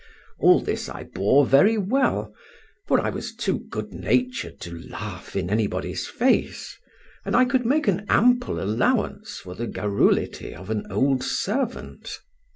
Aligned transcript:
All 0.39 0.59
this 0.63 0.89
I 0.89 1.03
bore 1.03 1.45
very 1.45 1.77
well, 1.77 2.33
for 2.87 2.99
I 2.99 3.11
was 3.11 3.35
too 3.35 3.59
good 3.69 3.93
natured 3.93 4.59
to 4.61 4.71
laugh 4.89 5.35
in 5.35 5.51
anybody's 5.51 6.07
face, 6.07 6.75
and 7.23 7.35
I 7.35 7.45
could 7.45 7.67
make 7.67 7.87
an 7.87 8.07
ample 8.09 8.59
allowance 8.59 9.37
for 9.37 9.53
the 9.53 9.67
garrulity 9.67 10.55
of 10.55 10.71
an 10.71 10.87
old 10.91 11.23
servant. 11.23 12.17